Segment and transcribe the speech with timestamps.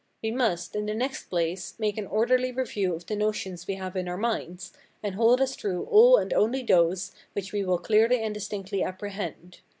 [0.23, 3.95] We must, in the next place, make an orderly review of the notions we have
[3.95, 8.19] in our minds, and hold as true all and only those which we will clearly
[8.23, 9.59] and distinctly apprehend.